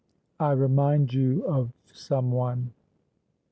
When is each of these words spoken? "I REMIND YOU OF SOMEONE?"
"I 0.39 0.53
REMIND 0.53 1.13
YOU 1.13 1.45
OF 1.45 1.73
SOMEONE?" 1.93 2.73